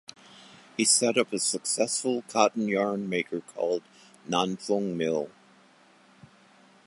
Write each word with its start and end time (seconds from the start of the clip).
He 0.77 0.83
set 0.85 1.15
up 1.15 1.31
a 1.31 1.37
successful 1.37 2.23
cotton-yarn 2.23 3.07
maker 3.07 3.41
called 3.41 3.83
Nan 4.27 4.57
Fung 4.57 4.97
Mill. 4.97 5.29